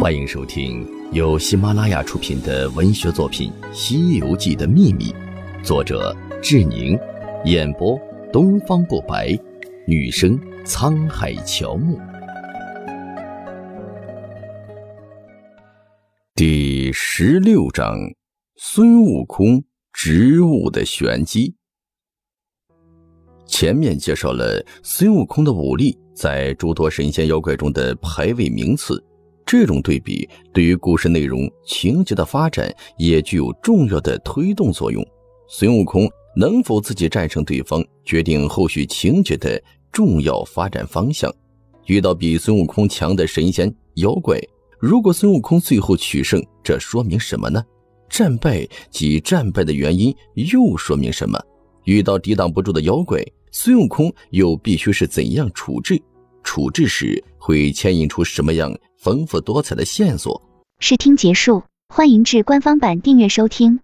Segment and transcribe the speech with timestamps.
[0.00, 5.12] 欢迎收听由喜马拉雅出品的文学作品《西游记的秘密》，
[5.62, 6.98] 作者志宁，
[7.44, 8.00] 演播
[8.32, 9.38] 东方不白，
[9.86, 11.98] 女生沧海乔木。
[16.34, 17.94] 第十六章：
[18.56, 19.62] 孙悟空
[19.92, 21.54] 植物的玄机。
[23.44, 29.04] 前面介绍了孙悟空的武力在诸多神仙妖怪中的排位名次，
[29.50, 35.04] 这种对比对于故事内容情节的发展也具有重要的推动作用。
[35.48, 41.28] 孙悟空能否自己战胜对方，决定后续情节的重要发展方向。
[41.86, 44.40] 遇到比孙悟空强的神仙妖怪，
[44.78, 47.60] 如果孙悟空最后取胜，这说明什么呢？
[48.08, 51.36] 战败及战败的原因又说明什么？
[51.86, 53.20] 遇到抵挡不住的妖怪。
[53.50, 56.00] 孙悟空又必须是怎样处置？
[56.42, 60.40] 处置时会牵引出什么样丰富多彩的线索？
[60.78, 63.80] 试听结束，欢迎至官方版订阅收听。